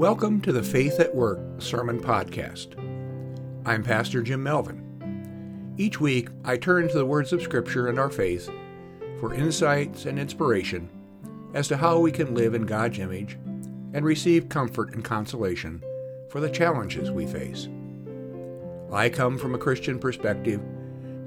Welcome 0.00 0.40
to 0.40 0.52
the 0.52 0.62
Faith 0.62 0.98
at 0.98 1.14
Work 1.14 1.60
Sermon 1.60 2.00
Podcast. 2.00 2.68
I'm 3.66 3.82
Pastor 3.82 4.22
Jim 4.22 4.42
Melvin. 4.42 5.74
Each 5.76 6.00
week, 6.00 6.30
I 6.42 6.56
turn 6.56 6.88
to 6.88 6.94
the 6.96 7.04
words 7.04 7.34
of 7.34 7.42
Scripture 7.42 7.86
and 7.86 7.98
our 7.98 8.08
faith 8.08 8.48
for 9.18 9.34
insights 9.34 10.06
and 10.06 10.18
inspiration 10.18 10.88
as 11.52 11.68
to 11.68 11.76
how 11.76 11.98
we 11.98 12.12
can 12.12 12.34
live 12.34 12.54
in 12.54 12.64
God's 12.64 12.98
image 12.98 13.34
and 13.92 14.02
receive 14.02 14.48
comfort 14.48 14.94
and 14.94 15.04
consolation 15.04 15.84
for 16.30 16.40
the 16.40 16.48
challenges 16.48 17.10
we 17.10 17.26
face. 17.26 17.68
I 18.90 19.10
come 19.10 19.36
from 19.36 19.54
a 19.54 19.58
Christian 19.58 19.98
perspective, 19.98 20.62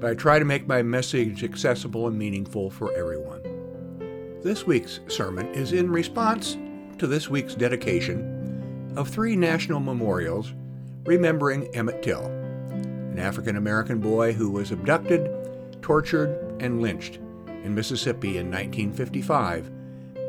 but 0.00 0.10
I 0.10 0.14
try 0.14 0.40
to 0.40 0.44
make 0.44 0.66
my 0.66 0.82
message 0.82 1.44
accessible 1.44 2.08
and 2.08 2.18
meaningful 2.18 2.70
for 2.70 2.92
everyone. 2.94 4.40
This 4.42 4.66
week's 4.66 4.98
sermon 5.06 5.46
is 5.54 5.72
in 5.72 5.92
response 5.92 6.56
to 6.98 7.06
this 7.06 7.30
week's 7.30 7.54
dedication 7.54 8.33
of 8.96 9.08
three 9.08 9.36
national 9.36 9.80
memorials 9.80 10.52
remembering 11.04 11.66
Emmett 11.74 12.02
Till, 12.02 12.24
an 12.24 13.18
African 13.18 13.56
American 13.56 14.00
boy 14.00 14.32
who 14.32 14.50
was 14.50 14.70
abducted, 14.70 15.30
tortured, 15.82 16.56
and 16.60 16.80
lynched 16.80 17.16
in 17.62 17.74
Mississippi 17.74 18.38
in 18.38 18.50
1955 18.50 19.70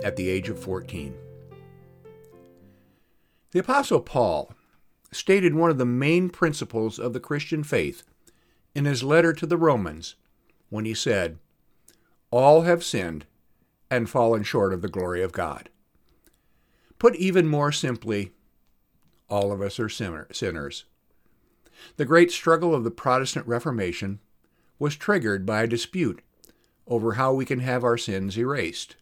at 0.04 0.16
the 0.16 0.30
age 0.30 0.50
of 0.50 0.60
14. 0.60 1.16
The 3.52 3.60
Apostle 3.60 4.02
Paul 4.02 4.52
stated 5.12 5.56
one 5.56 5.70
of 5.70 5.78
the 5.78 5.86
main 5.86 6.30
principles 6.30 7.00
of 7.00 7.14
the 7.14 7.20
Christian 7.20 7.64
faith 7.64 8.04
in 8.74 8.86
his 8.86 9.04
letter 9.04 9.32
to 9.34 9.46
the 9.46 9.58
Romans 9.58 10.16
when 10.70 10.86
he 10.86 10.94
said, 10.94 11.38
All 12.32 12.64
have 12.64 12.84
sinned 12.84 13.26
and 13.90 14.10
fallen 14.10 14.44
short 14.44 14.74
of 14.74 14.82
the 14.82 14.90
glory 14.90 15.24
of 15.24 15.32
God. 15.32 15.70
Put 17.00 17.16
even 17.16 17.48
more 17.48 17.72
simply, 17.72 18.34
all 19.30 19.52
of 19.52 19.62
us 19.62 19.80
are 19.80 19.90
sinners. 19.90 20.86
The 21.98 22.06
great 22.06 22.32
struggle 22.32 22.74
of 22.74 22.84
the 22.84 22.92
Protestant 22.92 23.48
Reformation 23.48 24.20
was 24.80 24.96
triggered 24.96 25.46
by 25.46 25.64
a 25.64 25.68
dispute 25.68 26.22
over 26.88 27.14
how 27.14 27.34
we 27.34 27.46
can 27.46 27.60
have 27.60 27.84
our 27.84 27.98
sins 27.98 28.38
erased, 28.38 28.96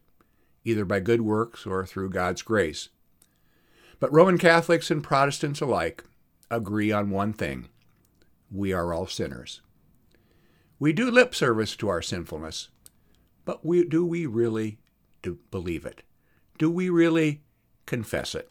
either 0.64 0.86
by 0.86 1.00
good 1.00 1.22
works 1.22 1.66
or 1.66 1.86
through 1.86 2.10
God's 2.10 2.42
grace. 2.42 2.90
But 4.00 4.14
Roman 4.14 4.38
Catholics 4.38 4.92
and 4.92 5.04
Protestants 5.04 5.62
alike 5.62 6.04
agree 6.50 6.92
on 6.92 7.10
one 7.10 7.34
thing 7.34 7.70
we 8.52 8.72
are 8.72 8.94
all 8.94 9.08
sinners. 9.08 9.62
We 10.80 10.94
do 10.94 11.10
lip 11.10 11.34
service 11.34 11.76
to 11.78 11.90
our 11.90 12.02
sinfulness, 12.02 12.70
but 13.46 13.66
we, 13.66 13.86
do 13.86 14.06
we 14.06 14.26
really 14.26 14.78
do 15.22 15.40
believe 15.50 15.86
it? 15.86 16.04
Do 16.58 16.70
we 16.70 16.90
really 16.90 17.42
confess 17.86 18.36
it? 18.36 18.50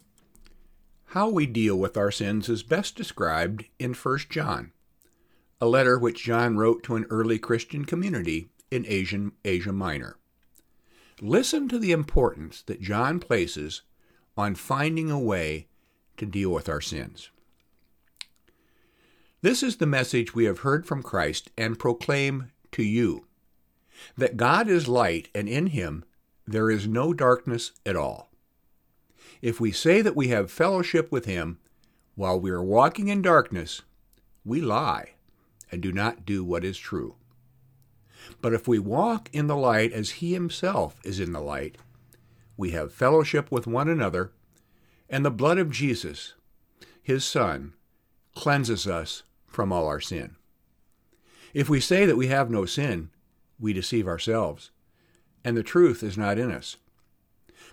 How 1.12 1.28
we 1.28 1.44
deal 1.44 1.76
with 1.76 1.98
our 1.98 2.10
sins 2.10 2.48
is 2.48 2.62
best 2.62 2.96
described 2.96 3.66
in 3.78 3.92
1 3.92 4.18
John, 4.30 4.72
a 5.60 5.66
letter 5.66 5.98
which 5.98 6.24
John 6.24 6.56
wrote 6.56 6.82
to 6.84 6.96
an 6.96 7.04
early 7.10 7.38
Christian 7.38 7.84
community 7.84 8.48
in 8.70 8.86
Asian, 8.88 9.32
Asia 9.44 9.74
Minor. 9.74 10.16
Listen 11.20 11.68
to 11.68 11.78
the 11.78 11.92
importance 11.92 12.62
that 12.62 12.80
John 12.80 13.20
places 13.20 13.82
on 14.38 14.54
finding 14.54 15.10
a 15.10 15.18
way 15.18 15.66
to 16.16 16.24
deal 16.24 16.48
with 16.48 16.66
our 16.70 16.80
sins. 16.80 17.28
This 19.42 19.62
is 19.62 19.76
the 19.76 19.84
message 19.84 20.34
we 20.34 20.46
have 20.46 20.60
heard 20.60 20.86
from 20.86 21.02
Christ 21.02 21.50
and 21.58 21.78
proclaim 21.78 22.52
to 22.70 22.82
you 22.82 23.26
that 24.16 24.38
God 24.38 24.66
is 24.66 24.88
light, 24.88 25.28
and 25.34 25.46
in 25.46 25.66
him 25.66 26.06
there 26.46 26.70
is 26.70 26.88
no 26.88 27.12
darkness 27.12 27.72
at 27.84 27.96
all. 27.96 28.31
If 29.42 29.60
we 29.60 29.72
say 29.72 30.02
that 30.02 30.14
we 30.14 30.28
have 30.28 30.52
fellowship 30.52 31.10
with 31.10 31.24
him 31.24 31.58
while 32.14 32.38
we 32.38 32.52
are 32.52 32.62
walking 32.62 33.08
in 33.08 33.22
darkness, 33.22 33.82
we 34.44 34.60
lie 34.60 35.14
and 35.72 35.82
do 35.82 35.90
not 35.90 36.24
do 36.24 36.44
what 36.44 36.64
is 36.64 36.78
true. 36.78 37.16
But 38.40 38.54
if 38.54 38.68
we 38.68 38.78
walk 38.78 39.28
in 39.32 39.48
the 39.48 39.56
light 39.56 39.92
as 39.92 40.10
he 40.10 40.32
himself 40.32 41.00
is 41.02 41.18
in 41.18 41.32
the 41.32 41.40
light, 41.40 41.76
we 42.56 42.70
have 42.70 42.94
fellowship 42.94 43.50
with 43.50 43.66
one 43.66 43.88
another, 43.88 44.30
and 45.10 45.24
the 45.24 45.30
blood 45.30 45.58
of 45.58 45.70
Jesus, 45.70 46.34
his 47.02 47.24
Son, 47.24 47.72
cleanses 48.36 48.86
us 48.86 49.24
from 49.48 49.72
all 49.72 49.88
our 49.88 50.00
sin. 50.00 50.36
If 51.52 51.68
we 51.68 51.80
say 51.80 52.06
that 52.06 52.16
we 52.16 52.28
have 52.28 52.48
no 52.48 52.64
sin, 52.64 53.10
we 53.58 53.72
deceive 53.72 54.06
ourselves, 54.06 54.70
and 55.44 55.56
the 55.56 55.64
truth 55.64 56.04
is 56.04 56.16
not 56.16 56.38
in 56.38 56.52
us. 56.52 56.76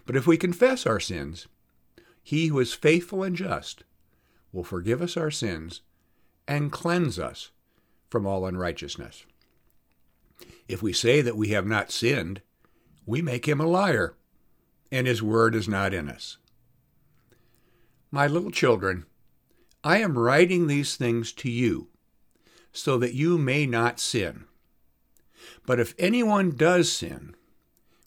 But 0.07 0.16
if 0.16 0.25
we 0.25 0.38
confess 0.38 0.88
our 0.88 1.00
sins, 1.00 1.47
he 2.29 2.45
who 2.45 2.59
is 2.59 2.75
faithful 2.75 3.23
and 3.23 3.35
just 3.35 3.84
will 4.51 4.63
forgive 4.63 5.01
us 5.01 5.17
our 5.17 5.31
sins 5.31 5.81
and 6.47 6.72
cleanse 6.72 7.17
us 7.17 7.50
from 8.07 8.28
all 8.28 8.45
unrighteousness. 8.45 9.25
If 10.68 10.84
we 10.84 10.94
say 10.94 11.22
that 11.22 11.35
we 11.35 11.47
have 11.47 11.66
not 11.66 11.89
sinned, 11.89 12.41
we 13.03 13.23
make 13.23 13.47
him 13.47 13.59
a 13.59 13.66
liar, 13.66 14.13
and 14.91 15.07
his 15.07 15.23
word 15.23 15.56
is 15.56 15.68
not 15.68 15.91
in 15.91 16.07
us. 16.07 16.38
My 18.12 18.28
little 18.28 18.51
children, 18.51 19.07
I 19.84 19.97
am 19.97 20.16
writing 20.16 20.68
these 20.68 20.97
things 20.97 21.34
to 21.34 21.50
you 21.50 21.88
so 22.72 23.00
that 23.00 23.16
you 23.16 23.39
may 23.39 23.66
not 23.66 24.00
sin. 24.00 24.44
But 25.66 25.79
if 25.79 25.95
anyone 25.97 26.51
does 26.51 26.91
sin, 26.91 27.35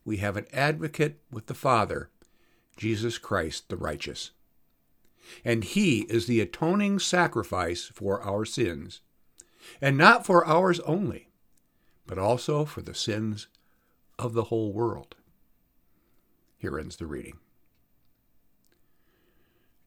we 0.05 0.19
have 0.19 0.37
an 0.37 0.47
advocate 0.53 1.19
with 1.28 1.47
the 1.47 1.55
Father, 1.55 2.09
Jesus 2.77 3.19
Christ 3.19 3.69
the 3.69 3.77
righteous. 3.77 4.31
And 5.44 5.65
he 5.65 6.00
is 6.03 6.27
the 6.27 6.41
atoning 6.41 6.99
sacrifice 6.99 7.91
for 7.94 8.21
our 8.22 8.44
sins, 8.44 9.00
and 9.81 9.97
not 9.97 10.27
for 10.27 10.47
ours 10.47 10.81
only, 10.81 11.28
but 12.06 12.19
also 12.19 12.65
for 12.65 12.82
the 12.82 12.94
sins 12.94 13.47
of 14.19 14.34
the 14.34 14.44
whole 14.44 14.72
world. 14.72 15.15
Here 16.59 16.78
ends 16.78 16.97
the 16.97 17.06
reading. 17.06 17.38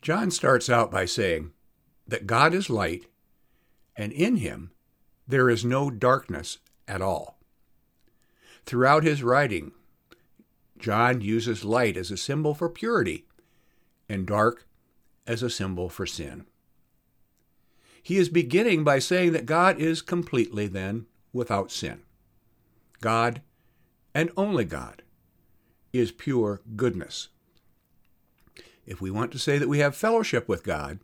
John 0.01 0.29
starts 0.31 0.69
out 0.69 0.91
by 0.91 1.05
saying 1.05 1.51
that 2.07 2.27
God 2.27 2.53
is 2.53 2.69
light, 2.69 3.05
and 3.95 4.11
in 4.11 4.37
him 4.37 4.71
there 5.27 5.49
is 5.49 5.65
no 5.65 5.89
darkness 5.89 6.59
at 6.87 7.01
all. 7.01 7.39
Throughout 8.65 9.03
his 9.03 9.23
writing, 9.23 9.71
John 10.77 11.21
uses 11.21 11.63
light 11.63 11.97
as 11.97 12.11
a 12.11 12.17
symbol 12.17 12.53
for 12.53 12.69
purity 12.69 13.25
and 14.09 14.25
dark 14.25 14.67
as 15.25 15.41
a 15.41 15.49
symbol 15.49 15.89
for 15.89 16.05
sin. 16.05 16.45
He 18.01 18.17
is 18.17 18.29
beginning 18.29 18.83
by 18.83 18.99
saying 18.99 19.31
that 19.31 19.47
God 19.47 19.79
is 19.79 20.01
completely, 20.01 20.67
then, 20.67 21.07
without 21.33 21.71
sin. 21.71 22.01
God, 23.01 23.41
and 24.13 24.31
only 24.37 24.63
God, 24.63 25.01
is 25.91 26.11
pure 26.11 26.61
goodness. 26.75 27.29
If 28.85 29.01
we 29.01 29.09
want 29.09 29.31
to 29.31 29.39
say 29.39 29.57
that 29.57 29.69
we 29.69 29.79
have 29.79 29.95
fellowship 29.95 30.47
with 30.47 30.63
God, 30.63 30.99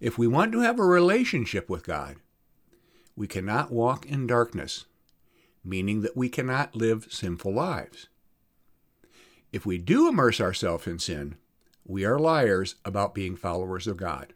if 0.00 0.18
we 0.18 0.26
want 0.26 0.52
to 0.52 0.60
have 0.60 0.78
a 0.78 0.84
relationship 0.84 1.70
with 1.70 1.84
God, 1.84 2.16
we 3.14 3.26
cannot 3.26 3.70
walk 3.70 4.04
in 4.04 4.26
darkness, 4.26 4.86
meaning 5.64 6.00
that 6.00 6.16
we 6.16 6.28
cannot 6.28 6.74
live 6.74 7.06
sinful 7.10 7.54
lives. 7.54 8.08
If 9.52 9.66
we 9.66 9.78
do 9.78 10.08
immerse 10.08 10.40
ourselves 10.40 10.86
in 10.86 10.98
sin, 10.98 11.36
we 11.84 12.04
are 12.04 12.18
liars 12.18 12.76
about 12.84 13.14
being 13.14 13.36
followers 13.36 13.86
of 13.86 13.96
God. 13.96 14.32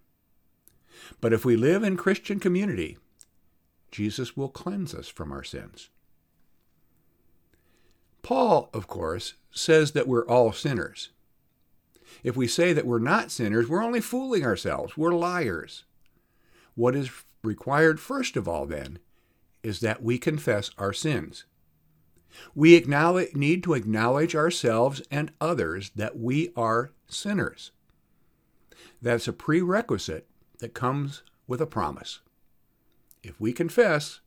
But 1.21 1.33
if 1.33 1.45
we 1.45 1.57
live 1.57 1.83
in 1.83 1.97
Christian 1.97 2.41
community, 2.41 2.99
Jesus 3.91 4.37
will 4.37 4.49
cleanse 4.49 4.95
us 4.95 5.09
from 5.09 5.31
our 5.31 5.45
sins. 5.45 5.91
Paul, 8.23 8.71
of 8.73 8.89
course, 8.89 9.35
says 9.51 9.93
that 9.93 10.09
we're 10.09 10.27
all 10.27 10.53
sinners. 10.53 11.11
If 12.23 12.37
we 12.37 12.49
say 12.49 12.73
that 12.73 12.87
we're 12.87 12.99
not 12.99 13.31
sinners, 13.31 13.69
we're 13.69 13.85
only 13.85 14.01
fooling 14.01 14.45
ourselves. 14.45 14.97
We're 14.97 15.13
liars. 15.13 15.85
What 16.75 16.97
is 16.97 17.11
required, 17.43 18.01
first 18.01 18.37
of 18.37 18.49
all, 18.49 18.67
then, 18.67 18.99
is 19.63 19.81
that 19.81 20.03
we 20.03 20.19
confess 20.19 20.71
our 20.79 20.93
sins. 20.93 21.45
We 22.55 22.79
need 22.81 23.63
to 23.65 23.75
acknowledge 23.75 24.35
ourselves 24.35 25.03
and 25.11 25.33
others 25.41 25.91
that 25.97 26.19
we 26.19 26.53
are 26.57 26.93
sinners. 27.07 27.71
That's 29.01 29.29
a 29.29 29.33
prerequisite 29.33 30.27
that 30.59 30.75
comes 30.75 31.23
with 31.47 31.61
a 31.61 31.67
promise. 31.67 32.21
If 33.23 33.41
we 33.41 33.53
confess, 33.53 34.21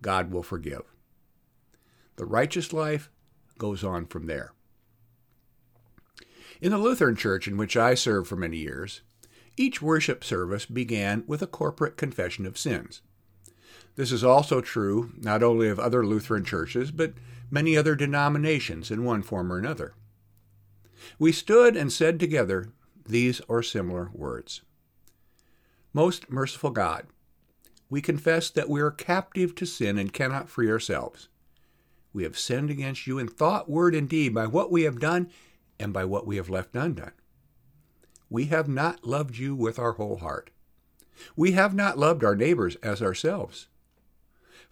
God 0.00 0.30
will 0.30 0.42
forgive. 0.42 0.82
The 2.16 2.24
righteous 2.24 2.72
life 2.72 3.10
goes 3.58 3.82
on 3.84 4.06
from 4.06 4.26
there. 4.26 4.52
In 6.60 6.70
the 6.70 6.78
Lutheran 6.78 7.16
Church 7.16 7.48
in 7.48 7.56
which 7.56 7.76
I 7.76 7.94
served 7.94 8.28
for 8.28 8.36
many 8.36 8.58
years, 8.58 9.02
each 9.56 9.82
worship 9.82 10.22
service 10.24 10.66
began 10.66 11.24
with 11.26 11.42
a 11.42 11.46
corporate 11.46 11.96
confession 11.96 12.46
of 12.46 12.58
sins. 12.58 13.02
This 13.94 14.12
is 14.12 14.24
also 14.24 14.60
true 14.60 15.12
not 15.18 15.42
only 15.42 15.68
of 15.68 15.78
other 15.78 16.04
Lutheran 16.04 16.44
churches, 16.44 16.90
but 16.90 17.12
many 17.50 17.76
other 17.76 17.94
denominations 17.94 18.90
in 18.90 19.04
one 19.04 19.22
form 19.22 19.52
or 19.52 19.58
another. 19.58 19.94
We 21.18 21.32
stood 21.32 21.76
and 21.76 21.92
said 21.92 22.18
together 22.18 22.72
these 23.06 23.40
or 23.48 23.62
similar 23.62 24.10
words 24.14 24.62
Most 25.92 26.30
merciful 26.30 26.70
God, 26.70 27.06
we 27.90 28.00
confess 28.00 28.48
that 28.50 28.70
we 28.70 28.80
are 28.80 28.90
captive 28.90 29.54
to 29.56 29.66
sin 29.66 29.98
and 29.98 30.12
cannot 30.12 30.48
free 30.48 30.70
ourselves. 30.70 31.28
We 32.14 32.22
have 32.22 32.38
sinned 32.38 32.70
against 32.70 33.06
you 33.06 33.18
in 33.18 33.28
thought, 33.28 33.68
word, 33.68 33.94
and 33.94 34.08
deed 34.08 34.34
by 34.34 34.46
what 34.46 34.70
we 34.70 34.82
have 34.82 34.98
done 34.98 35.30
and 35.78 35.92
by 35.92 36.04
what 36.04 36.26
we 36.26 36.36
have 36.36 36.48
left 36.48 36.74
undone. 36.74 37.12
We 38.30 38.46
have 38.46 38.68
not 38.68 39.06
loved 39.06 39.36
you 39.36 39.54
with 39.54 39.78
our 39.78 39.92
whole 39.92 40.16
heart. 40.16 40.50
We 41.36 41.52
have 41.52 41.74
not 41.74 41.98
loved 41.98 42.24
our 42.24 42.34
neighbors 42.34 42.76
as 42.76 43.02
ourselves. 43.02 43.68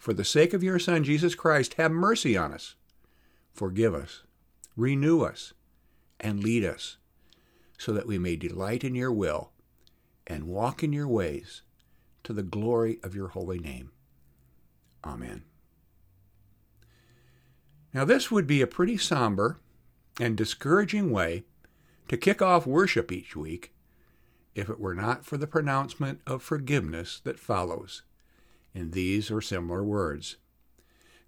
For 0.01 0.15
the 0.15 0.25
sake 0.25 0.55
of 0.55 0.63
your 0.63 0.79
Son, 0.79 1.03
Jesus 1.03 1.35
Christ, 1.35 1.75
have 1.75 1.91
mercy 1.91 2.35
on 2.35 2.51
us. 2.51 2.73
Forgive 3.53 3.93
us, 3.93 4.23
renew 4.75 5.21
us, 5.21 5.53
and 6.19 6.43
lead 6.43 6.65
us, 6.65 6.97
so 7.77 7.93
that 7.93 8.07
we 8.07 8.17
may 8.17 8.35
delight 8.35 8.83
in 8.83 8.95
your 8.95 9.11
will 9.11 9.51
and 10.25 10.47
walk 10.47 10.81
in 10.81 10.91
your 10.91 11.07
ways 11.07 11.61
to 12.23 12.33
the 12.33 12.41
glory 12.41 12.97
of 13.03 13.13
your 13.13 13.27
holy 13.27 13.59
name. 13.59 13.91
Amen. 15.05 15.43
Now, 17.93 18.03
this 18.03 18.31
would 18.31 18.47
be 18.47 18.63
a 18.63 18.67
pretty 18.67 18.97
somber 18.97 19.59
and 20.19 20.35
discouraging 20.35 21.11
way 21.11 21.43
to 22.07 22.17
kick 22.17 22.41
off 22.41 22.65
worship 22.65 23.11
each 23.11 23.35
week 23.35 23.71
if 24.55 24.67
it 24.67 24.79
were 24.79 24.95
not 24.95 25.27
for 25.27 25.37
the 25.37 25.45
pronouncement 25.45 26.21
of 26.25 26.41
forgiveness 26.41 27.21
that 27.23 27.39
follows 27.39 28.01
in 28.73 28.91
these 28.91 29.29
or 29.29 29.41
similar 29.41 29.83
words. 29.83 30.37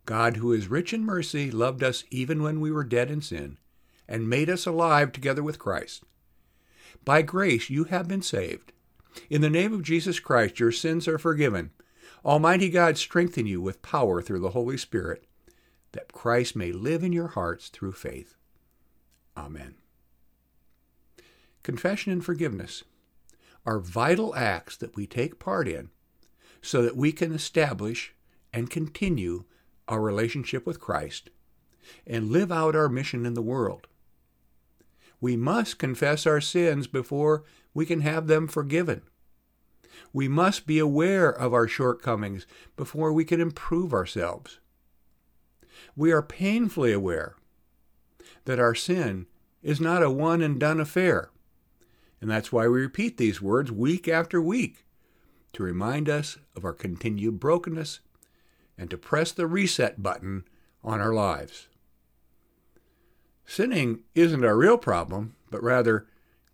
God, 0.05 0.37
who 0.37 0.51
is 0.51 0.67
rich 0.67 0.93
in 0.93 1.05
mercy, 1.05 1.49
loved 1.49 1.83
us 1.83 2.03
even 2.09 2.43
when 2.43 2.59
we 2.59 2.71
were 2.71 2.83
dead 2.83 3.09
in 3.09 3.21
sin, 3.21 3.57
and 4.07 4.29
made 4.29 4.49
us 4.49 4.65
alive 4.65 5.11
together 5.11 5.43
with 5.43 5.59
Christ. 5.59 6.03
By 7.05 7.21
grace 7.21 7.69
you 7.69 7.85
have 7.85 8.07
been 8.07 8.21
saved. 8.21 8.73
In 9.29 9.41
the 9.41 9.49
name 9.49 9.73
of 9.73 9.83
Jesus 9.83 10.19
Christ, 10.19 10.59
your 10.59 10.71
sins 10.71 11.07
are 11.07 11.17
forgiven. 11.17 11.71
Almighty 12.25 12.69
God 12.69 12.97
strengthen 12.97 13.45
you 13.45 13.61
with 13.61 13.81
power 13.81 14.21
through 14.21 14.39
the 14.39 14.51
Holy 14.51 14.77
Spirit, 14.77 15.25
that 15.91 16.13
Christ 16.13 16.55
may 16.55 16.71
live 16.71 17.03
in 17.03 17.13
your 17.13 17.27
hearts 17.27 17.69
through 17.69 17.91
faith. 17.93 18.35
Amen. 19.37 19.75
Confession 21.63 22.11
and 22.11 22.23
forgiveness 22.23 22.83
are 23.65 23.79
vital 23.79 24.35
acts 24.35 24.75
that 24.77 24.95
we 24.95 25.07
take 25.07 25.39
part 25.39 25.67
in 25.67 25.89
so 26.63 26.81
that 26.81 26.95
we 26.95 27.11
can 27.11 27.33
establish 27.33 28.15
and 28.53 28.69
continue 28.69 29.43
our 29.89 30.01
relationship 30.01 30.65
with 30.65 30.79
Christ 30.79 31.29
and 32.07 32.31
live 32.31 32.51
out 32.51 32.75
our 32.75 32.87
mission 32.87 33.25
in 33.25 33.33
the 33.33 33.41
world. 33.41 33.87
We 35.19 35.35
must 35.35 35.77
confess 35.77 36.25
our 36.25 36.39
sins 36.39 36.87
before 36.87 37.43
we 37.73 37.85
can 37.85 37.99
have 37.99 38.27
them 38.27 38.47
forgiven. 38.47 39.01
We 40.13 40.29
must 40.29 40.65
be 40.65 40.79
aware 40.79 41.29
of 41.29 41.53
our 41.53 41.67
shortcomings 41.67 42.47
before 42.77 43.11
we 43.11 43.25
can 43.25 43.41
improve 43.41 43.93
ourselves. 43.93 44.59
We 45.97 46.13
are 46.13 46.21
painfully 46.21 46.93
aware 46.93 47.35
that 48.45 48.59
our 48.59 48.73
sin 48.73 49.27
is 49.61 49.81
not 49.81 50.01
a 50.01 50.09
one 50.09 50.41
and 50.41 50.59
done 50.59 50.79
affair. 50.79 51.29
And 52.21 52.31
that's 52.31 52.53
why 52.53 52.69
we 52.69 52.79
repeat 52.79 53.17
these 53.17 53.41
words 53.41 53.69
week 53.69 54.07
after 54.07 54.41
week 54.41 54.85
to 55.53 55.63
remind 55.63 56.09
us 56.09 56.37
of 56.55 56.65
our 56.65 56.73
continued 56.73 57.39
brokenness 57.39 57.99
and 58.77 58.89
to 58.89 58.97
press 58.97 59.31
the 59.31 59.47
reset 59.47 60.01
button 60.01 60.43
on 60.83 60.99
our 60.99 61.13
lives. 61.13 61.67
Sinning 63.45 64.03
isn't 64.15 64.43
our 64.43 64.57
real 64.57 64.77
problem, 64.77 65.35
but 65.51 65.63
rather 65.63 66.07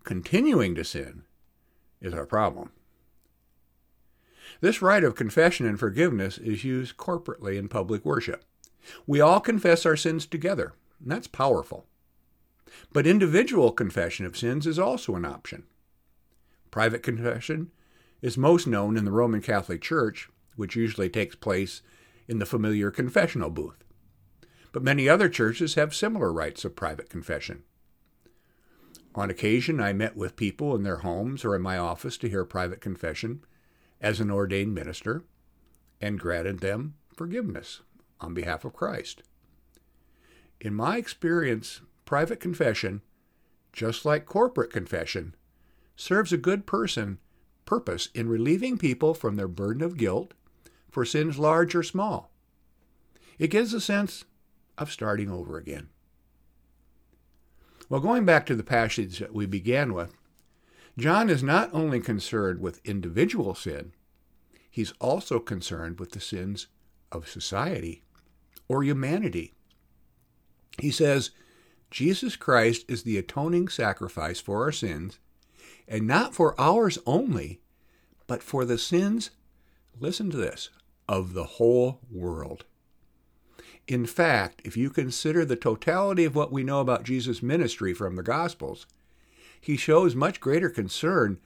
continuing 0.04 0.76
to 0.76 0.84
sin 0.84 1.24
is 2.02 2.14
our 2.14 2.26
problem. 2.26 2.72
This 4.62 4.82
rite 4.82 5.04
of 5.04 5.16
confession 5.16 5.66
and 5.66 5.80
forgiveness 5.80 6.38
is 6.38 6.64
used 6.64 6.98
corporately 6.98 7.58
in 7.58 7.70
public 7.70 8.04
worship. 8.04 8.44
We 9.08 9.22
all 9.22 9.40
confess 9.40 9.86
our 9.86 9.96
sins 9.96 10.26
together, 10.26 10.74
and 11.02 11.12
that's 11.12 11.28
powerful. 11.28 11.86
But 12.92 13.08
individual 13.08 13.72
confession 13.72 14.26
of 14.26 14.38
sins 14.38 14.68
is 14.68 14.80
also 14.80 15.16
an 15.16 15.26
option. 15.26 15.64
Private 16.72 17.04
confession 17.04 17.72
is 18.22 18.38
most 18.38 18.68
known 18.68 18.98
in 18.98 19.06
the 19.06 19.12
Roman 19.12 19.42
Catholic 19.42 19.82
Church, 19.82 20.30
which 20.56 20.76
usually 20.76 21.10
takes 21.10 21.36
place 21.36 21.82
in 22.28 22.40
the 22.40 22.46
familiar 22.46 22.92
confessional 22.92 23.50
booth. 23.50 23.84
But 24.72 24.84
many 24.84 25.10
other 25.10 25.30
churches 25.30 25.76
have 25.76 25.96
similar 25.96 26.32
rites 26.32 26.64
of 26.66 26.76
private 26.76 27.10
confession. 27.10 27.64
On 29.16 29.30
occasion, 29.30 29.80
I 29.80 29.94
met 29.94 30.16
with 30.16 30.36
people 30.36 30.76
in 30.76 30.84
their 30.84 30.98
homes 30.98 31.44
or 31.44 31.56
in 31.56 31.62
my 31.62 31.78
office 31.78 32.18
to 32.20 32.30
hear 32.30 32.46
private 32.46 32.80
confession 32.80 33.44
as 34.00 34.20
an 34.20 34.30
ordained 34.30 34.76
minister 34.76 35.24
and 36.00 36.20
granted 36.20 36.60
them 36.60 36.96
forgiveness 37.14 37.82
on 38.22 38.34
behalf 38.34 38.64
of 38.64 38.74
Christ. 38.74 39.24
In 40.62 40.74
my 40.76 40.98
experience, 40.98 41.82
private 42.06 42.40
confession, 42.40 43.02
just 43.74 44.06
like 44.06 44.26
corporate 44.26 44.72
confession, 44.72 45.36
serves 45.96 46.32
a 46.32 46.38
good 46.38 46.66
person 46.66 47.20
purpose 47.70 48.10
in 48.16 48.28
relieving 48.28 48.80
people 48.80 49.14
from 49.14 49.36
their 49.36 49.48
burden 49.48 49.84
of 49.84 49.96
guilt 49.96 50.34
for 50.90 51.06
sins 51.06 51.38
large 51.38 51.76
or 51.76 51.84
small. 51.84 52.32
It 53.38 53.52
gives 53.52 53.76
a 53.76 53.80
sense 53.80 54.26
of 54.80 54.92
starting 54.92 55.30
over 55.30 55.56
again. 55.56 55.90
Well, 57.88 58.02
going 58.02 58.26
back 58.26 58.48
to 58.48 58.56
the 58.56 58.64
passage 58.64 59.20
that 59.20 59.36
we 59.36 59.46
began 59.46 59.94
with, 59.94 60.16
John 60.98 61.30
is 61.30 61.44
not 61.44 61.70
only 61.72 62.00
concerned 62.00 62.60
with 62.60 62.82
individual 62.84 63.54
sin, 63.54 63.94
he's 64.72 64.94
also 65.00 65.40
concerned 65.40 66.00
with 66.00 66.14
the 66.14 66.20
sins 66.20 66.68
of 67.12 67.30
society 67.30 68.02
or 68.68 68.84
humanity. 68.84 69.54
He 70.80 70.90
says, 70.90 71.30
Jesus 71.92 72.36
Christ 72.36 72.84
is 72.88 73.04
the 73.04 73.18
atoning 73.20 73.68
sacrifice 73.68 74.40
for 74.40 74.64
our 74.64 74.72
sins, 74.72 75.20
and 75.90 76.08
not 76.08 76.36
for 76.36 76.60
ours 76.62 77.00
only, 77.06 77.60
but 78.28 78.44
for 78.44 78.64
the 78.64 78.78
sins, 78.78 79.32
listen 80.00 80.30
to 80.30 80.38
this, 80.38 80.70
of 81.10 81.34
the 81.34 81.44
whole 81.44 82.00
world. 82.12 82.64
In 83.88 84.06
fact, 84.06 84.62
if 84.64 84.78
you 84.78 84.92
consider 84.92 85.44
the 85.44 85.56
totality 85.56 86.24
of 86.24 86.36
what 86.36 86.52
we 86.52 86.64
know 86.64 86.80
about 86.80 87.04
Jesus' 87.04 87.42
ministry 87.42 87.92
from 87.92 88.16
the 88.16 88.24
Gospels, 88.24 88.86
he 89.60 89.76
shows 89.76 90.16
much 90.16 90.40
greater 90.40 90.70
concern 90.70 91.40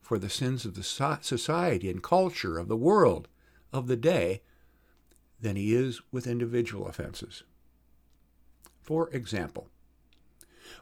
for 0.00 0.18
the 0.18 0.30
sins 0.30 0.64
of 0.64 0.74
the 0.74 0.82
society 0.82 1.90
and 1.90 2.02
culture 2.02 2.58
of 2.58 2.68
the 2.68 2.76
world 2.76 3.28
of 3.70 3.86
the 3.86 3.96
day 3.96 4.40
than 5.40 5.56
he 5.56 5.74
is 5.74 6.00
with 6.10 6.26
individual 6.26 6.88
offenses. 6.88 7.44
For 8.80 9.10
example, 9.10 9.68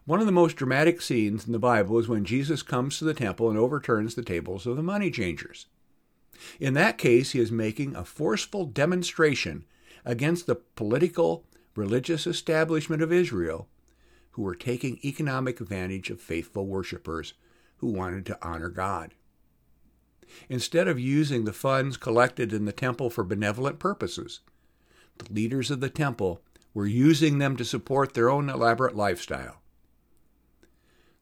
one 0.05 0.21
of 0.21 0.27
the 0.27 0.33
most 0.33 0.57
dramatic 0.57 1.01
scenes 1.01 1.47
in 1.47 1.53
the 1.53 1.59
Bible 1.59 1.99
is 1.99 2.09
when 2.09 2.25
Jesus 2.25 2.63
comes 2.63 2.99
to 2.99 3.05
the 3.05 3.15
temple 3.15 3.49
and 3.49 3.59
overturns 3.59 4.15
the 4.15 4.23
tables 4.23 4.67
of 4.67 4.77
the 4.77 4.83
money 4.83 5.11
changers. 5.11 5.67
In 6.61 6.75
that 6.75 6.99
case, 6.99 7.33
he 7.33 7.41
is 7.41 7.51
making 7.51 7.97
a 7.97 8.05
forceful 8.05 8.65
demonstration 8.65 9.65
against 10.05 10.47
the 10.47 10.55
political, 10.55 11.45
religious 11.75 12.27
establishment 12.27 13.03
of 13.03 13.13
Israel, 13.13 13.69
who 14.33 14.43
were 14.43 14.55
taking 14.55 15.01
economic 15.05 15.61
advantage 15.61 16.11
of 16.11 16.21
faithful 16.21 16.67
worshippers 16.67 17.35
who 17.79 17.89
wanted 17.89 18.25
to 18.27 18.39
honor 18.41 18.69
God. 18.69 19.15
Instead 20.49 20.89
of 20.89 21.01
using 21.01 21.45
the 21.45 21.53
funds 21.53 21.97
collected 21.97 22.53
in 22.53 22.65
the 22.65 22.73
temple 22.73 23.11
for 23.11 23.25
benevolent 23.25 23.79
purposes, 23.79 24.41
the 25.19 25.33
leaders 25.33 25.71
of 25.71 25.81
the 25.81 25.91
temple 25.91 26.41
were 26.75 26.87
using 26.87 27.39
them 27.39 27.57
to 27.57 27.65
support 27.65 28.15
their 28.15 28.31
own 28.31 28.49
elaborate 28.49 28.95
lifestyle. 28.95 29.61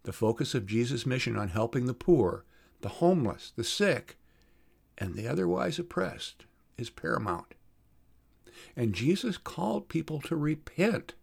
The 0.07 0.13
focus 0.13 0.55
of 0.55 0.67
Jesus' 0.67 1.05
mission 1.05 1.37
on 1.37 1.49
helping 1.49 1.87
the 1.87 1.93
poor, 1.93 2.45
the 2.81 2.89
homeless, 2.89 3.53
the 3.57 3.65
sick, 3.65 4.17
and 4.97 5.15
the 5.17 5.27
otherwise 5.27 5.81
oppressed 5.81 6.45
is 6.79 6.91
paramount. 6.91 7.57
And 8.77 8.95
Jesus 8.95 9.37
called 9.37 9.89
people 9.89 10.21
to 10.21 10.37
repent, 10.37 11.15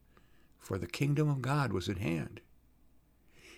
for 0.59 0.77
the 0.77 0.85
kingdom 0.85 1.29
of 1.29 1.41
God 1.41 1.71
was 1.71 1.87
at 1.87 1.99
hand. 1.99 2.41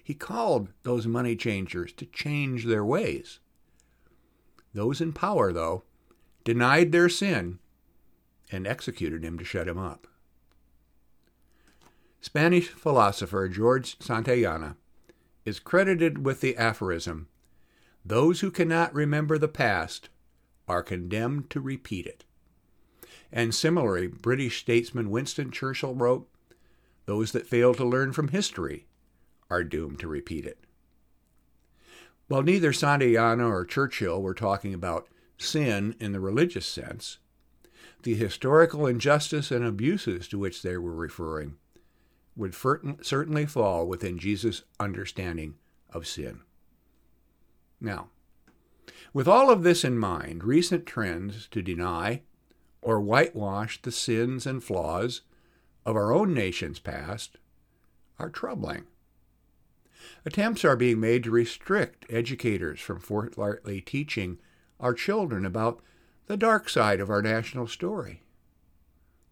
He 0.03 0.13
called 0.13 0.69
those 0.83 1.07
money 1.07 1.35
changers 1.35 1.91
to 1.93 2.05
change 2.05 2.65
their 2.65 2.85
ways. 2.85 3.39
Those 4.75 5.01
in 5.01 5.11
power, 5.11 5.51
though, 5.51 5.85
denied 6.43 6.91
their 6.91 7.09
sin 7.09 7.57
and 8.51 8.67
executed 8.67 9.23
him 9.23 9.39
to 9.39 9.43
shut 9.43 9.67
him 9.67 9.79
up. 9.79 10.05
Spanish 12.21 12.67
philosopher 12.69 13.49
George 13.49 13.97
Santayana 13.97 14.75
is 15.45 15.59
credited 15.59 16.25
with 16.25 16.41
the 16.41 16.57
aphorism 16.57 17.27
Those 18.03 18.41
who 18.41 18.51
cannot 18.51 18.93
remember 18.93 19.37
the 19.37 19.47
past 19.47 20.09
are 20.67 20.83
condemned 20.83 21.49
to 21.51 21.61
repeat 21.61 22.05
it. 22.05 22.25
And 23.31 23.53
similarly, 23.53 24.07
British 24.07 24.59
statesman 24.59 25.09
Winston 25.09 25.51
Churchill 25.51 25.95
wrote, 25.95 26.27
Those 27.05 27.31
that 27.31 27.47
fail 27.47 27.73
to 27.75 27.85
learn 27.85 28.13
from 28.13 28.29
history 28.29 28.87
are 29.49 29.63
doomed 29.63 29.99
to 29.99 30.07
repeat 30.07 30.45
it. 30.45 30.65
While 32.27 32.43
neither 32.43 32.73
Santayana 32.73 33.47
or 33.47 33.65
Churchill 33.65 34.21
were 34.21 34.33
talking 34.33 34.73
about 34.73 35.07
sin 35.37 35.95
in 35.99 36.11
the 36.11 36.19
religious 36.19 36.65
sense, 36.65 37.19
the 38.03 38.15
historical 38.15 38.87
injustice 38.87 39.51
and 39.51 39.63
abuses 39.63 40.27
to 40.29 40.39
which 40.39 40.61
they 40.61 40.77
were 40.77 40.95
referring 40.95 41.57
would 42.35 42.53
certainly 42.53 43.45
fall 43.45 43.87
within 43.87 44.17
Jesus' 44.17 44.63
understanding 44.79 45.55
of 45.89 46.07
sin. 46.07 46.41
Now, 47.79 48.09
with 49.13 49.27
all 49.27 49.49
of 49.49 49.63
this 49.63 49.83
in 49.83 49.97
mind, 49.97 50.43
recent 50.43 50.85
trends 50.85 51.47
to 51.51 51.61
deny 51.61 52.21
or 52.81 52.99
whitewash 52.99 53.81
the 53.81 53.91
sins 53.91 54.45
and 54.45 54.63
flaws 54.63 55.21
of 55.85 55.95
our 55.95 56.13
own 56.13 56.33
nation's 56.33 56.79
past 56.79 57.37
are 58.19 58.29
troubling. 58.29 58.85
Attempts 60.25 60.65
are 60.65 60.75
being 60.75 60.99
made 60.99 61.23
to 61.23 61.31
restrict 61.31 62.05
educators 62.09 62.79
from 62.79 62.99
forthrightly 62.99 63.81
teaching 63.81 64.39
our 64.79 64.93
children 64.93 65.45
about 65.45 65.81
the 66.27 66.37
dark 66.37 66.69
side 66.69 66.99
of 66.99 67.09
our 67.09 67.21
national 67.21 67.67
story. 67.67 68.21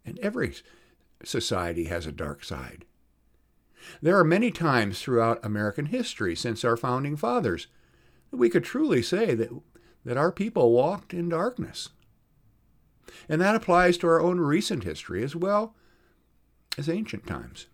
And 0.05 0.17
every 0.19 0.55
society 1.23 1.85
has 1.85 2.05
a 2.05 2.11
dark 2.11 2.43
side. 2.43 2.85
There 4.01 4.17
are 4.17 4.23
many 4.23 4.51
times 4.51 5.01
throughout 5.01 5.43
American 5.43 5.87
history 5.87 6.35
since 6.35 6.63
our 6.63 6.77
founding 6.77 7.15
fathers 7.15 7.67
that 8.31 8.37
we 8.37 8.49
could 8.49 8.63
truly 8.63 9.01
say 9.01 9.35
that, 9.35 9.49
that 10.05 10.17
our 10.17 10.31
people 10.31 10.71
walked 10.71 11.13
in 11.13 11.29
darkness. 11.29 11.89
And 13.29 13.41
that 13.41 13.55
applies 13.55 13.97
to 13.97 14.07
our 14.07 14.21
own 14.21 14.39
recent 14.39 14.83
history 14.83 15.23
as 15.23 15.35
well 15.35 15.75
as 16.77 16.89
ancient 16.89 17.27
times. 17.27 17.67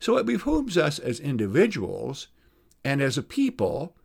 So 0.00 0.16
it 0.16 0.26
behooves 0.26 0.76
us 0.76 0.98
as 0.98 1.20
individuals 1.20 2.28
and 2.84 3.00
as 3.00 3.16
a 3.16 3.22
people 3.22 3.96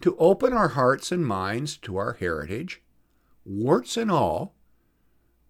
to 0.00 0.16
open 0.18 0.52
our 0.52 0.68
hearts 0.68 1.10
and 1.10 1.26
minds 1.26 1.76
to 1.78 1.96
our 1.96 2.14
heritage, 2.14 2.82
warts 3.44 3.96
and 3.96 4.10
all, 4.10 4.54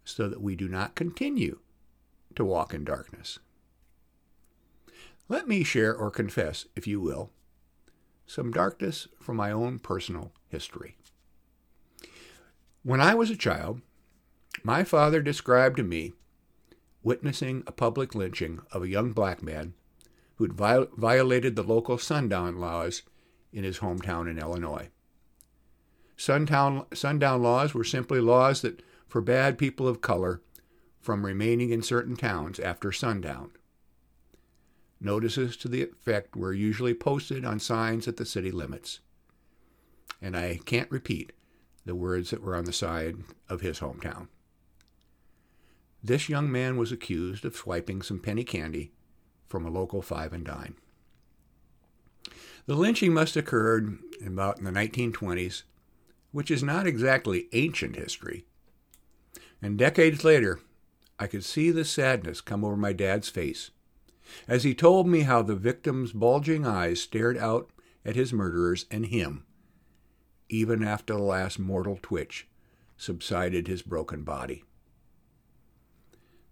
so 0.05 0.29
that 0.29 0.41
we 0.41 0.55
do 0.55 0.69
not 0.69 0.95
continue 0.95 1.59
to 2.37 2.45
walk 2.45 2.73
in 2.73 2.85
darkness. 2.85 3.39
Let 5.29 5.49
me 5.49 5.65
share 5.65 5.95
or 5.95 6.11
confess, 6.11 6.67
if 6.77 6.87
you 6.87 7.01
will, 7.01 7.31
some 8.27 8.53
darkness 8.53 9.09
from 9.21 9.37
my 9.37 9.51
own 9.51 9.79
personal 9.81 10.33
history. 10.49 10.97
When 12.83 13.01
I 13.01 13.15
was 13.15 13.31
a 13.31 13.37
child, 13.37 13.81
my 14.63 14.85
father 14.85 15.21
described 15.21 15.77
to 15.79 15.83
me 15.83 16.13
witnessing 17.03 17.65
a 17.67 17.73
public 17.73 18.15
lynching 18.15 18.61
of 18.73 18.83
a 18.83 18.89
young 18.89 19.13
black 19.13 19.43
man 19.43 19.75
who'd 20.37 20.53
viol- 20.53 20.89
violated 20.97 21.57
the 21.57 21.63
local 21.63 21.99
sundown 21.99 22.59
laws 22.59 23.03
in 23.53 23.65
his 23.65 23.79
hometown 23.79 24.31
in 24.31 24.39
Illinois. 24.39 24.89
Sundown, 26.17 26.87
sundown 26.95 27.43
laws 27.43 27.75
were 27.75 27.85
simply 27.85 28.21
laws 28.21 28.63
that 28.63 28.83
forbade 29.09 29.59
people 29.59 29.89
of 29.89 30.01
color 30.01 30.41
from 31.01 31.27
remaining 31.27 31.71
in 31.71 31.83
certain 31.83 32.17
towns 32.17 32.59
after 32.59 32.93
sundown. 32.93 33.51
Notices 35.01 35.57
to 35.59 35.69
the 35.69 35.83
effect 35.83 36.37
were 36.37 36.53
usually 36.53 36.95
posted 36.95 37.45
on 37.45 37.61
signs 37.61 38.09
at 38.09 38.17
the 38.17 38.25
city 38.25 38.51
limits. 38.51 39.01
And 40.23 40.37
I 40.37 40.61
can't 40.65 40.91
repeat 40.91 41.33
the 41.85 41.95
words 41.95 42.31
that 42.31 42.43
were 42.43 42.57
on 42.57 42.65
the 42.65 42.73
side 42.73 43.17
of 43.49 43.61
his 43.61 43.81
hometown. 43.81 44.29
This 46.03 46.29
young 46.29 46.51
man 46.51 46.77
was 46.77 46.93
accused 46.93 47.45
of 47.45 47.57
swiping 47.57 48.01
some 48.01 48.21
penny 48.21 48.45
candy 48.45 48.93
from 49.47 49.67
a 49.67 49.71
local 49.71 50.03
five 50.03 50.33
and 50.33 50.45
dime. 50.45 50.77
The 52.67 52.75
lynching 52.75 53.13
must 53.13 53.35
have 53.35 53.45
occurred 53.45 53.99
about 54.25 54.59
in 54.59 54.65
the 54.65 54.71
1920s, 54.71 55.63
which 56.33 56.51
is 56.51 56.63
not 56.63 56.87
exactly 56.87 57.49
ancient 57.53 57.97
history. 57.97 58.45
And 59.63 59.79
decades 59.79 60.25
later, 60.25 60.61
I 61.19 61.27
could 61.27 61.45
see 61.45 61.71
the 61.71 61.85
sadness 61.85 62.41
come 62.41 62.65
over 62.65 62.77
my 62.77 62.93
dad's 62.93 63.29
face 63.29 63.71
as 64.49 64.65
he 64.65 64.75
told 64.75 65.07
me 65.07 65.21
how 65.21 65.43
the 65.43 65.55
victim's 65.55 66.13
bulging 66.13 66.67
eyes 66.67 67.01
stared 67.01 67.37
out 67.39 67.71
at 68.05 68.17
his 68.17 68.33
murderers 68.33 68.87
and 68.91 69.07
him, 69.07 69.45
even 70.49 70.85
after 70.85 71.15
the 71.15 71.23
last 71.23 71.59
mortal 71.59 71.99
twitch 72.01 72.47
subsided 72.97 73.67
his 73.67 73.83
broken 73.83 74.23
body. 74.23 74.65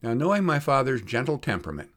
Now, 0.02 0.14
knowing 0.14 0.44
my 0.44 0.58
father's 0.58 1.02
gentle 1.02 1.38
temperament, 1.38 1.90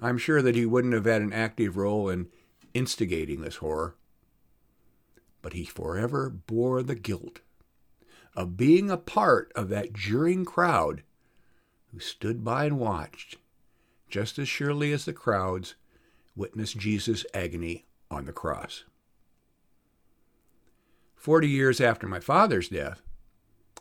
I'm 0.00 0.18
sure 0.18 0.42
that 0.42 0.56
he 0.56 0.66
wouldn't 0.66 0.92
have 0.94 1.06
had 1.06 1.22
an 1.22 1.32
active 1.32 1.76
role 1.76 2.08
in 2.08 2.28
instigating 2.74 3.40
this 3.40 3.56
horror. 3.56 3.94
But 5.40 5.54
he 5.54 5.64
forever 5.64 6.28
bore 6.28 6.82
the 6.82 6.94
guilt 6.94 7.40
of 8.36 8.56
being 8.56 8.90
a 8.90 8.96
part 8.96 9.52
of 9.54 9.68
that 9.68 9.92
jeering 9.92 10.44
crowd 10.44 11.02
who 11.92 12.00
stood 12.00 12.44
by 12.44 12.64
and 12.64 12.78
watched 12.78 13.36
just 14.14 14.38
as 14.38 14.48
surely 14.48 14.92
as 14.92 15.06
the 15.06 15.12
crowds 15.12 15.74
witnessed 16.36 16.78
Jesus' 16.78 17.26
agony 17.34 17.84
on 18.12 18.26
the 18.26 18.32
cross. 18.32 18.84
Forty 21.16 21.48
years 21.48 21.80
after 21.80 22.06
my 22.06 22.20
father's 22.20 22.68
death, 22.68 23.02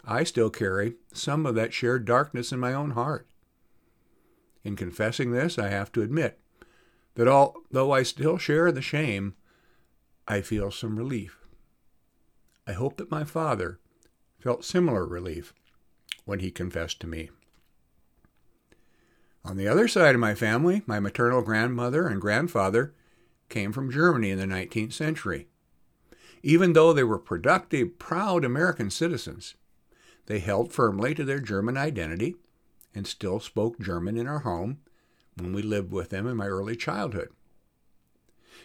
I 0.03 0.23
still 0.23 0.49
carry 0.49 0.95
some 1.13 1.45
of 1.45 1.53
that 1.53 1.71
shared 1.71 2.05
darkness 2.05 2.51
in 2.51 2.59
my 2.59 2.73
own 2.73 2.91
heart. 2.91 3.27
In 4.63 4.75
confessing 4.75 5.33
this, 5.33 5.59
I 5.59 5.67
have 5.67 5.91
to 5.91 6.01
admit 6.01 6.39
that 7.13 7.27
although 7.27 7.91
I 7.91 8.01
still 8.01 8.39
share 8.39 8.71
the 8.71 8.81
shame, 8.81 9.35
I 10.27 10.41
feel 10.41 10.71
some 10.71 10.97
relief. 10.97 11.37
I 12.65 12.71
hope 12.71 12.97
that 12.97 13.11
my 13.11 13.23
father 13.23 13.79
felt 14.39 14.65
similar 14.65 15.05
relief 15.05 15.53
when 16.25 16.39
he 16.39 16.49
confessed 16.49 16.99
to 17.01 17.07
me. 17.07 17.29
On 19.45 19.57
the 19.57 19.67
other 19.67 19.87
side 19.87 20.15
of 20.15 20.21
my 20.21 20.35
family, 20.35 20.83
my 20.85 20.99
maternal 20.99 21.41
grandmother 21.41 22.07
and 22.07 22.21
grandfather 22.21 22.93
came 23.49 23.73
from 23.73 23.91
Germany 23.91 24.29
in 24.31 24.39
the 24.39 24.45
19th 24.45 24.93
century. 24.93 25.47
Even 26.41 26.73
though 26.73 26.93
they 26.93 27.03
were 27.03 27.19
productive, 27.19 27.99
proud 27.99 28.45
American 28.45 28.89
citizens, 28.89 29.55
they 30.27 30.39
held 30.39 30.71
firmly 30.71 31.13
to 31.13 31.25
their 31.25 31.39
German 31.39 31.77
identity 31.77 32.35
and 32.95 33.05
still 33.05 33.39
spoke 33.39 33.79
German 33.79 34.17
in 34.17 34.27
our 34.27 34.39
home 34.39 34.79
when 35.37 35.53
we 35.53 35.61
lived 35.61 35.91
with 35.91 36.09
them 36.09 36.25
in 36.25 36.37
my 36.37 36.47
early 36.47 36.75
childhood. 36.75 37.29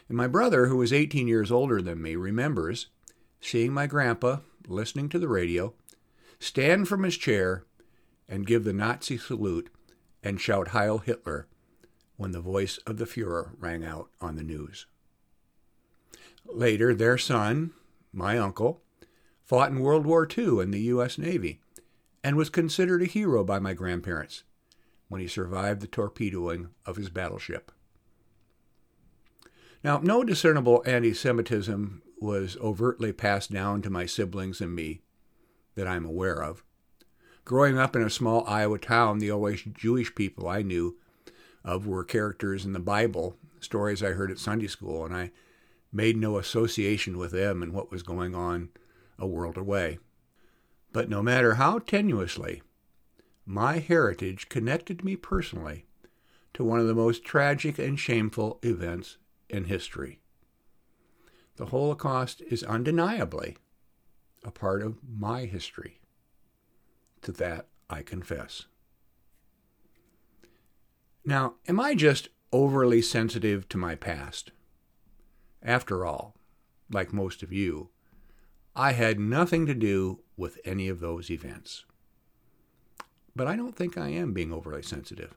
And 0.08 0.16
my 0.16 0.26
brother, 0.26 0.66
who 0.66 0.76
was 0.76 0.92
18 0.92 1.26
years 1.26 1.50
older 1.50 1.82
than 1.82 2.00
me, 2.00 2.14
remembers 2.14 2.87
seeing 3.40 3.73
my 3.73 3.87
grandpa 3.87 4.38
listening 4.66 5.08
to 5.08 5.18
the 5.18 5.28
radio, 5.28 5.75
stand 6.38 6.88
from 6.88 7.02
his 7.02 7.16
chair 7.16 7.64
and 8.28 8.47
give 8.47 8.64
the 8.64 8.73
Nazi 8.73 9.18
salute 9.18 9.70
and 10.28 10.38
shout 10.38 10.68
Heil 10.68 10.99
Hitler 10.99 11.49
when 12.16 12.32
the 12.32 12.40
voice 12.40 12.78
of 12.87 12.99
the 12.99 13.06
Fuhrer 13.06 13.52
rang 13.58 13.82
out 13.82 14.11
on 14.20 14.37
the 14.37 14.42
news. 14.42 14.87
Later, 16.44 16.94
their 16.94 17.16
son, 17.16 17.73
my 18.12 18.37
uncle, 18.37 18.82
fought 19.42 19.70
in 19.70 19.80
World 19.80 20.04
War 20.04 20.28
II 20.30 20.61
in 20.61 20.70
the 20.70 20.82
U.S. 20.82 21.16
Navy 21.16 21.61
and 22.23 22.37
was 22.37 22.50
considered 22.50 23.00
a 23.00 23.06
hero 23.06 23.42
by 23.42 23.58
my 23.58 23.73
grandparents 23.73 24.44
when 25.08 25.23
he 25.23 25.26
survived 25.26 25.80
the 25.80 25.87
torpedoing 25.87 26.68
of 26.85 26.97
his 26.97 27.08
battleship. 27.08 27.73
Now, 29.82 29.99
no 30.02 30.25
discernible 30.25 30.82
anti 30.85 31.14
Semitism 31.14 32.02
was 32.20 32.58
overtly 32.58 33.12
passed 33.12 33.50
down 33.50 33.80
to 33.80 33.90
my 33.90 34.04
siblings 34.04 34.61
and 34.61 34.75
me 34.75 35.00
that 35.75 35.87
I'm 35.87 36.04
aware 36.04 36.42
of. 36.42 36.64
Growing 37.49 37.78
up 37.78 37.97
in 37.97 38.02
a 38.02 38.11
small 38.11 38.45
Iowa 38.47 38.78
town, 38.78 39.21
the 39.21 39.31
only 39.31 39.57
Jewish 39.57 40.14
people 40.14 40.47
I 40.47 40.61
knew 40.61 40.99
of 41.64 41.87
were 41.87 42.05
characters 42.05 42.67
in 42.67 42.75
the 42.75 42.78
Bible, 42.78 43.38
stories 43.59 44.02
I 44.02 44.11
heard 44.11 44.31
at 44.31 44.38
Sunday 44.38 44.67
school, 44.67 45.07
and 45.07 45.17
I 45.17 45.31
made 45.90 46.19
no 46.19 46.37
association 46.37 47.17
with 47.17 47.31
them 47.31 47.62
and 47.62 47.73
what 47.73 47.90
was 47.90 48.02
going 48.02 48.35
on 48.35 48.69
a 49.19 49.26
world 49.26 49.57
away. 49.57 49.99
But 50.93 51.09
no 51.09 51.23
matter 51.23 51.55
how 51.55 51.78
tenuously, 51.78 52.61
my 53.47 53.78
heritage 53.78 54.50
connected 54.50 55.02
me 55.02 55.17
personally 55.17 55.87
to 56.52 56.62
one 56.62 56.81
of 56.81 56.87
the 56.87 56.95
most 56.95 57.25
tragic 57.25 57.78
and 57.78 57.99
shameful 57.99 58.59
events 58.62 59.17
in 59.49 59.64
history. 59.64 60.21
The 61.57 61.64
Holocaust 61.64 62.43
is 62.50 62.62
undeniably 62.62 63.57
a 64.45 64.50
part 64.50 64.83
of 64.83 64.99
my 65.02 65.47
history. 65.47 65.99
To 67.22 67.32
that 67.32 67.66
I 67.90 68.02
confess. 68.02 68.66
Now, 71.25 71.54
am 71.66 71.78
I 71.80 71.94
just 71.94 72.28
overly 72.52 73.02
sensitive 73.02 73.68
to 73.68 73.78
my 73.78 73.94
past? 73.94 74.52
After 75.62 76.06
all, 76.06 76.34
like 76.90 77.12
most 77.12 77.42
of 77.42 77.52
you, 77.52 77.90
I 78.75 78.92
had 78.92 79.18
nothing 79.18 79.66
to 79.66 79.75
do 79.75 80.20
with 80.37 80.58
any 80.64 80.88
of 80.88 81.00
those 81.00 81.30
events. 81.30 81.84
But 83.34 83.46
I 83.46 83.56
don't 83.56 83.76
think 83.76 83.98
I 83.98 84.08
am 84.08 84.32
being 84.32 84.52
overly 84.52 84.82
sensitive. 84.82 85.34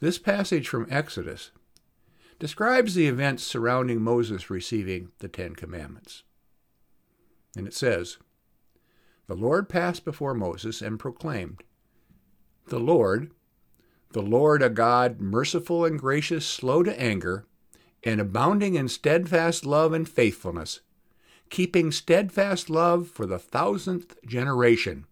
This 0.00 0.18
passage 0.18 0.68
from 0.68 0.86
Exodus 0.90 1.50
describes 2.38 2.94
the 2.94 3.08
events 3.08 3.42
surrounding 3.42 4.02
Moses 4.02 4.50
receiving 4.50 5.10
the 5.18 5.28
Ten 5.28 5.54
Commandments. 5.54 6.22
And 7.56 7.66
it 7.66 7.74
says, 7.74 8.18
The 9.26 9.34
Lord 9.34 9.68
passed 9.68 10.04
before 10.04 10.34
Moses 10.34 10.80
and 10.80 10.98
proclaimed, 10.98 11.62
The 12.66 12.78
Lord, 12.78 13.32
the 14.12 14.22
Lord 14.22 14.62
a 14.62 14.70
God 14.70 15.20
merciful 15.20 15.84
and 15.84 15.98
gracious, 15.98 16.46
slow 16.46 16.82
to 16.82 17.00
anger, 17.00 17.44
and 18.04 18.20
abounding 18.20 18.74
in 18.74 18.88
steadfast 18.88 19.66
love 19.66 19.92
and 19.92 20.08
faithfulness, 20.08 20.80
keeping 21.50 21.90
steadfast 21.90 22.70
love 22.70 23.08
for 23.08 23.26
the 23.26 23.38
thousandth 23.38 24.16
generation, 24.24 25.06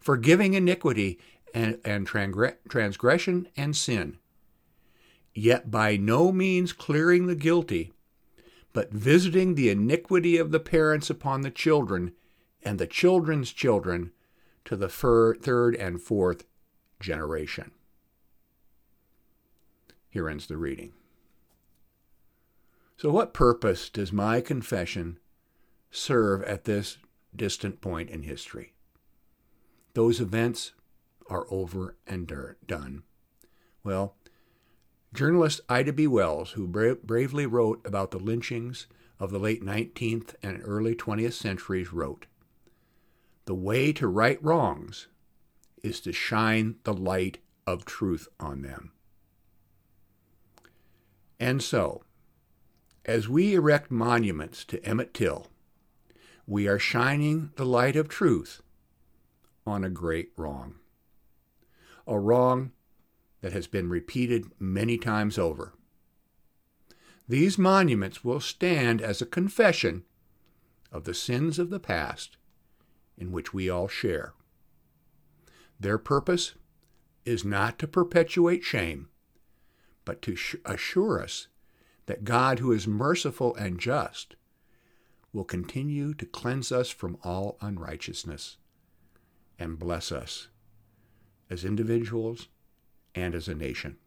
forgiving 0.00 0.54
iniquity 0.54 1.18
and, 1.52 1.78
and 1.84 2.06
transgression 2.06 3.48
and 3.56 3.76
sin, 3.76 4.16
yet 5.34 5.70
by 5.70 5.96
no 5.96 6.32
means 6.32 6.72
clearing 6.72 7.26
the 7.26 7.34
guilty, 7.34 7.92
but 8.72 8.90
visiting 8.92 9.54
the 9.54 9.68
iniquity 9.68 10.38
of 10.38 10.50
the 10.50 10.60
parents 10.60 11.10
upon 11.10 11.42
the 11.42 11.50
children 11.50 12.12
and 12.62 12.78
the 12.78 12.86
children's 12.86 13.52
children 13.52 14.12
to 14.64 14.76
the 14.76 14.88
third 14.88 15.74
and 15.76 16.00
fourth 16.00 16.44
generation. 17.00 17.72
Here 20.08 20.28
ends 20.28 20.46
the 20.46 20.56
reading. 20.56 20.92
So, 22.96 23.10
what 23.10 23.34
purpose 23.34 23.88
does 23.88 24.12
my 24.12 24.40
confession 24.40 25.18
serve 25.90 26.42
at 26.44 26.64
this 26.64 26.98
distant 27.34 27.80
point 27.80 28.10
in 28.10 28.22
history? 28.22 28.74
Those 29.94 30.20
events 30.20 30.72
are 31.28 31.46
over 31.50 31.96
and 32.06 32.32
done. 32.66 33.02
Well, 33.82 34.14
journalist 35.12 35.62
Ida 35.68 35.92
B. 35.92 36.06
Wells, 36.06 36.52
who 36.52 36.66
bra- 36.68 36.94
bravely 37.02 37.46
wrote 37.46 37.84
about 37.84 38.10
the 38.10 38.18
lynchings 38.18 38.86
of 39.18 39.30
the 39.30 39.38
late 39.38 39.62
19th 39.62 40.34
and 40.42 40.60
early 40.64 40.94
20th 40.94 41.32
centuries, 41.32 41.92
wrote 41.92 42.26
The 43.52 43.56
way 43.56 43.92
to 43.92 44.08
right 44.08 44.42
wrongs 44.42 45.08
is 45.82 46.00
to 46.00 46.12
shine 46.14 46.76
the 46.84 46.94
light 46.94 47.36
of 47.66 47.84
truth 47.84 48.26
on 48.40 48.62
them. 48.62 48.92
And 51.38 51.62
so, 51.62 52.02
as 53.04 53.28
we 53.28 53.52
erect 53.52 53.90
monuments 53.90 54.64
to 54.64 54.82
Emmett 54.86 55.12
Till, 55.12 55.48
we 56.46 56.66
are 56.66 56.78
shining 56.78 57.50
the 57.56 57.66
light 57.66 57.94
of 57.94 58.08
truth 58.08 58.62
on 59.66 59.84
a 59.84 59.90
great 59.90 60.32
wrong 60.38 60.76
a 62.06 62.18
wrong 62.18 62.72
that 63.42 63.52
has 63.52 63.66
been 63.66 63.90
repeated 63.90 64.46
many 64.58 64.96
times 64.96 65.36
over. 65.36 65.74
These 67.28 67.58
monuments 67.58 68.24
will 68.24 68.40
stand 68.40 69.02
as 69.02 69.20
a 69.20 69.26
confession 69.26 70.04
of 70.90 71.04
the 71.04 71.12
sins 71.12 71.58
of 71.58 71.68
the 71.68 71.78
past 71.78 72.38
in 73.22 73.32
which 73.32 73.54
we 73.54 73.70
all 73.70 73.88
share. 73.88 74.34
Their 75.78 75.96
purpose 75.96 76.54
is 77.24 77.44
not 77.44 77.78
to 77.78 77.86
perpetuate 77.86 78.64
shame, 78.64 79.08
but 80.04 80.20
to 80.22 80.36
assure 80.64 81.22
us 81.22 81.46
that 82.06 82.24
God, 82.24 82.58
who 82.58 82.72
is 82.72 82.86
merciful 82.88 83.54
and 83.54 83.78
just, 83.78 84.34
will 85.32 85.44
continue 85.44 86.12
to 86.14 86.26
cleanse 86.26 86.72
us 86.72 86.90
from 86.90 87.16
all 87.22 87.56
unrighteousness 87.60 88.58
and 89.56 89.78
bless 89.78 90.10
us 90.10 90.48
as 91.48 91.64
individuals 91.64 92.48
and 93.14 93.36
as 93.36 93.46
a 93.46 93.54
nation. 93.54 93.98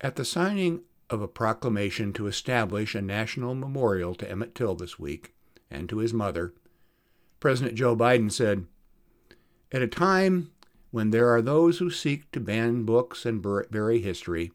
At 0.00 0.16
the 0.16 0.24
signing 0.26 0.82
of 1.08 1.22
a 1.22 1.28
proclamation 1.28 2.12
to 2.12 2.26
establish 2.26 2.94
a 2.94 3.00
national 3.00 3.54
memorial 3.54 4.14
to 4.16 4.30
Emmett 4.30 4.54
Till 4.54 4.74
this 4.74 4.98
week 4.98 5.34
and 5.70 5.88
to 5.88 5.98
his 5.98 6.12
mother, 6.12 6.52
President 7.40 7.74
Joe 7.74 7.96
Biden 7.96 8.30
said, 8.30 8.66
At 9.72 9.80
a 9.82 9.88
time 9.88 10.52
when 10.90 11.10
there 11.10 11.30
are 11.30 11.40
those 11.40 11.78
who 11.78 11.90
seek 11.90 12.30
to 12.32 12.40
ban 12.40 12.84
books 12.84 13.24
and 13.24 13.42
bury 13.42 14.00
history, 14.00 14.52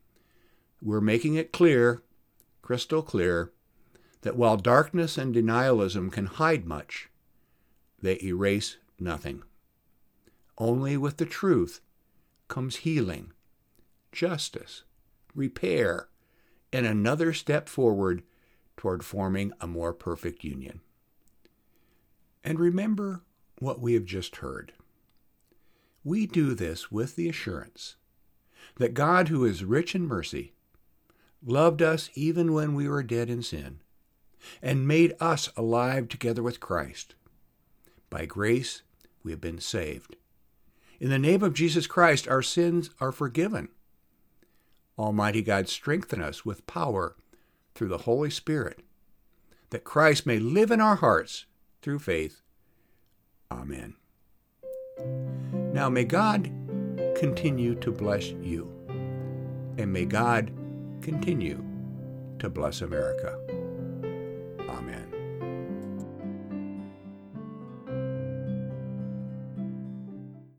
we're 0.81 1.01
making 1.01 1.33
it 1.33 1.51
clear, 1.51 2.03
crystal 2.61 3.01
clear, 3.01 3.51
that 4.21 4.35
while 4.35 4.57
darkness 4.57 5.17
and 5.17 5.33
denialism 5.33 6.11
can 6.11 6.27
hide 6.27 6.65
much, 6.65 7.09
they 8.01 8.19
erase 8.21 8.77
nothing. 8.99 9.41
Only 10.57 10.95
with 10.95 11.17
the 11.17 11.25
truth 11.25 11.81
comes 12.47 12.77
healing, 12.77 13.33
justice, 14.11 14.83
repair, 15.33 16.07
and 16.71 16.85
another 16.85 17.33
step 17.33 17.67
forward 17.67 18.21
toward 18.77 19.03
forming 19.03 19.53
a 19.59 19.67
more 19.67 19.93
perfect 19.93 20.43
union. 20.43 20.81
And 22.45 22.57
remember 22.57 23.23
what 23.59 23.81
we 23.81 23.93
have 23.95 24.05
just 24.05 24.37
heard. 24.37 24.71
We 26.05 26.25
do 26.25 26.53
this 26.53 26.89
with 26.89 27.17
the 27.17 27.27
assurance 27.27 27.97
that 28.77 28.93
God, 28.93 29.27
who 29.27 29.43
is 29.43 29.65
rich 29.65 29.95
in 29.95 30.07
mercy, 30.07 30.53
loved 31.43 31.81
us 31.81 32.09
even 32.13 32.53
when 32.53 32.73
we 32.75 32.87
were 32.87 33.03
dead 33.03 33.29
in 33.29 33.41
sin, 33.41 33.79
and 34.61 34.87
made 34.87 35.13
us 35.19 35.49
alive 35.57 36.07
together 36.07 36.41
with 36.41 36.61
Christ. 36.61 37.15
By 38.09 38.25
grace 38.25 38.83
we 39.23 39.31
have 39.31 39.41
been 39.41 39.59
saved 39.59 40.15
in 40.99 41.09
the 41.09 41.19
name 41.19 41.43
of 41.43 41.53
Jesus 41.53 41.87
Christ, 41.87 42.27
our 42.27 42.41
sins 42.41 42.89
are 42.99 43.11
forgiven. 43.11 43.69
Almighty 44.97 45.41
God, 45.41 45.67
strengthen 45.67 46.21
us 46.21 46.45
with 46.45 46.65
power 46.67 47.15
through 47.73 47.89
the 47.89 47.99
Holy 47.99 48.29
Spirit, 48.29 48.79
that 49.71 49.83
Christ 49.83 50.25
may 50.25 50.39
live 50.39 50.71
in 50.71 50.79
our 50.79 50.95
hearts 50.95 51.45
through 51.85 51.99
faith. 51.99 52.41
Amen. 53.51 53.93
Now 55.71 55.87
may 55.87 56.03
God 56.03 56.51
continue 57.15 57.75
to 57.75 57.91
bless 57.91 58.29
you, 58.41 58.67
and 59.77 59.93
may 59.93 60.05
God 60.05 60.51
continue 61.03 61.63
to 62.39 62.49
bless 62.49 62.81
America. 62.81 63.37
Amen. 64.67 65.14